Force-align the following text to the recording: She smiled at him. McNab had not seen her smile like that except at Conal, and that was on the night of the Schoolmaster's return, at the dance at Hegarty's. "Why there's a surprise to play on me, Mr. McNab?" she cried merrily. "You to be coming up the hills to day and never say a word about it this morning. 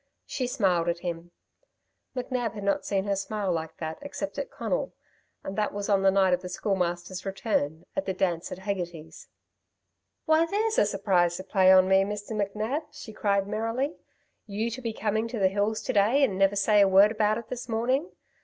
She 0.25 0.47
smiled 0.47 0.87
at 0.89 1.01
him. 1.01 1.29
McNab 2.15 2.53
had 2.55 2.63
not 2.63 2.87
seen 2.87 3.05
her 3.05 3.15
smile 3.15 3.51
like 3.51 3.77
that 3.77 3.99
except 4.01 4.39
at 4.39 4.49
Conal, 4.49 4.95
and 5.43 5.55
that 5.55 5.75
was 5.75 5.89
on 5.89 6.01
the 6.01 6.09
night 6.09 6.33
of 6.33 6.41
the 6.41 6.49
Schoolmaster's 6.49 7.23
return, 7.23 7.85
at 7.95 8.07
the 8.07 8.13
dance 8.15 8.51
at 8.51 8.57
Hegarty's. 8.57 9.27
"Why 10.25 10.47
there's 10.47 10.79
a 10.79 10.87
surprise 10.87 11.37
to 11.37 11.43
play 11.43 11.71
on 11.71 11.87
me, 11.87 12.03
Mr. 12.03 12.31
McNab?" 12.31 12.81
she 12.89 13.13
cried 13.13 13.45
merrily. 13.47 13.93
"You 14.47 14.71
to 14.71 14.81
be 14.81 14.91
coming 14.91 15.25
up 15.25 15.31
the 15.33 15.49
hills 15.49 15.83
to 15.83 15.93
day 15.93 16.23
and 16.23 16.35
never 16.35 16.55
say 16.55 16.81
a 16.81 16.87
word 16.87 17.11
about 17.11 17.37
it 17.37 17.49
this 17.49 17.69
morning. 17.69 18.09